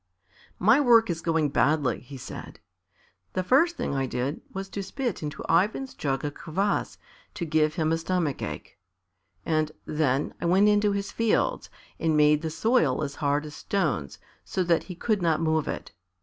"My 0.57 0.79
work 0.81 1.11
is 1.11 1.21
going 1.21 1.49
badly," 1.49 1.99
he 1.99 2.17
said. 2.17 2.59
"The 3.33 3.43
first 3.43 3.75
thing 3.75 3.93
I 3.93 4.07
did 4.07 4.41
was 4.51 4.67
to 4.69 4.81
spit 4.81 5.21
into 5.21 5.43
Ivan's 5.47 5.93
jug 5.93 6.25
of 6.25 6.33
kvas 6.33 6.97
to 7.35 7.45
give 7.45 7.75
him 7.75 7.91
a 7.91 7.99
stomach 7.99 8.41
ache 8.41 8.79
and 9.45 9.71
then 9.85 10.33
I 10.41 10.45
went 10.47 10.67
into 10.69 10.91
his 10.93 11.11
fields 11.11 11.69
and 11.99 12.17
made 12.17 12.41
the 12.41 12.49
soil 12.49 13.03
as 13.03 13.17
hard 13.21 13.45
as 13.45 13.53
stones 13.53 14.17
so 14.43 14.63
that 14.63 14.85
he 14.85 14.95
could 14.95 15.21
not 15.21 15.39
move 15.39 15.67
it. 15.67 15.91